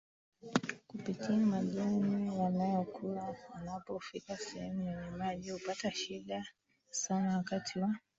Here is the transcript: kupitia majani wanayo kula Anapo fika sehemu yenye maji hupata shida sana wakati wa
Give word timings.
kupitia 0.87 1.29
majani 1.37 2.29
wanayo 2.29 2.83
kula 2.83 3.35
Anapo 3.53 3.99
fika 3.99 4.37
sehemu 4.37 4.85
yenye 4.87 5.09
maji 5.11 5.49
hupata 5.49 5.91
shida 5.91 6.45
sana 6.91 7.37
wakati 7.37 7.79
wa 7.79 7.95